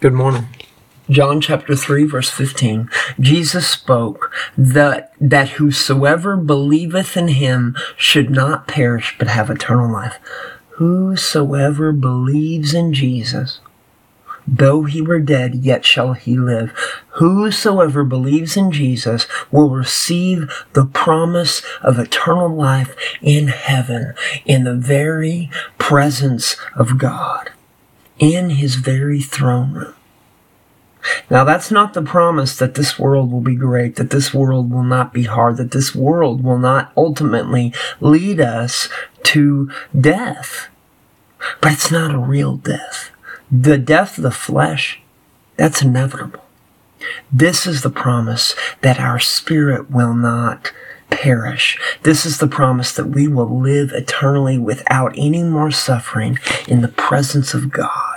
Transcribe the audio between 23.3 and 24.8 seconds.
heaven, in the